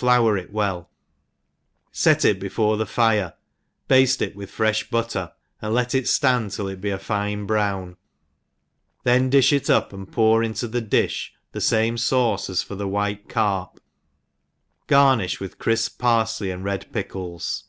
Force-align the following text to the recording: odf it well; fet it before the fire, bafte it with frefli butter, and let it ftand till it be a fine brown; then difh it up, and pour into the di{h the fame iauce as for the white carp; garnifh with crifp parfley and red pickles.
odf 0.00 0.40
it 0.42 0.52
well; 0.52 0.90
fet 1.92 2.24
it 2.24 2.40
before 2.40 2.76
the 2.76 2.84
fire, 2.84 3.32
bafte 3.88 4.20
it 4.22 4.34
with 4.34 4.50
frefli 4.50 4.90
butter, 4.90 5.30
and 5.62 5.72
let 5.72 5.94
it 5.94 6.06
ftand 6.06 6.52
till 6.52 6.66
it 6.66 6.80
be 6.80 6.90
a 6.90 6.98
fine 6.98 7.46
brown; 7.46 7.96
then 9.04 9.30
difh 9.30 9.52
it 9.52 9.70
up, 9.70 9.92
and 9.92 10.10
pour 10.10 10.42
into 10.42 10.66
the 10.66 10.80
di{h 10.82 11.28
the 11.52 11.60
fame 11.60 11.94
iauce 11.94 12.50
as 12.50 12.60
for 12.60 12.74
the 12.74 12.88
white 12.88 13.28
carp; 13.28 13.78
garnifh 14.88 15.38
with 15.38 15.60
crifp 15.60 15.96
parfley 15.96 16.52
and 16.52 16.64
red 16.64 16.92
pickles. 16.92 17.66